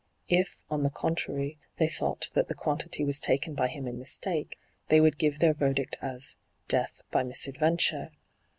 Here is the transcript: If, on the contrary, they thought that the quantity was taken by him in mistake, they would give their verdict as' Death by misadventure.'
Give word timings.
If, 0.29 0.57
on 0.67 0.81
the 0.81 0.89
contrary, 0.89 1.59
they 1.77 1.87
thought 1.87 2.31
that 2.33 2.47
the 2.47 2.55
quantity 2.55 3.05
was 3.05 3.19
taken 3.19 3.53
by 3.53 3.67
him 3.67 3.85
in 3.87 3.99
mistake, 3.99 4.57
they 4.87 4.99
would 4.99 5.19
give 5.19 5.37
their 5.37 5.53
verdict 5.53 5.95
as' 6.01 6.37
Death 6.67 7.01
by 7.11 7.21
misadventure.' 7.21 8.09